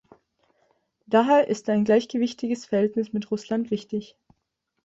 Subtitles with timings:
[1.05, 4.17] Daher ist ein gleichgewichtiges Verhältnis mit Russland wichtig.